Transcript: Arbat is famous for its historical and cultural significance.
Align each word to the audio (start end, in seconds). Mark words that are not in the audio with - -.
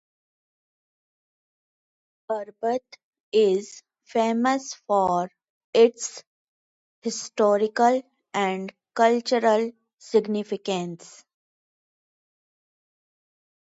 Arbat 2.31 2.79
is 3.31 3.83
famous 4.05 4.73
for 4.87 5.29
its 5.75 6.23
historical 7.03 8.01
and 8.33 8.73
cultural 8.95 9.71
significance. 9.99 11.23